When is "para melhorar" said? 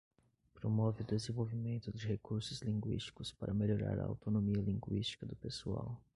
3.31-3.99